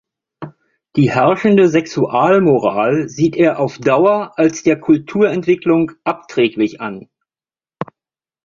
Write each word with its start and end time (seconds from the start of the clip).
Die 0.95 1.11
herrschende 1.11 1.67
Sexualmoral 1.69 3.07
sieht 3.07 3.35
er 3.35 3.59
auf 3.59 3.77
Dauer 3.77 4.33
als 4.39 4.63
der 4.63 4.79
Kulturentwicklung 4.79 5.91
abträglich 6.03 6.81
an. 6.81 7.07